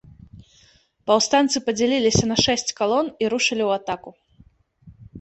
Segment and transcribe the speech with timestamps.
[1.11, 4.09] Паўстанцы падзяліліся на шэсць калон і рушылі ў атаку.